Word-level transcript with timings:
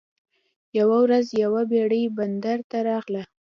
یوه 0.79 0.97
ورځ 1.05 1.25
یوه 1.43 1.61
بیړۍ 1.71 2.03
بندر 2.17 2.59
ته 2.69 2.77
راغله. 2.89 3.23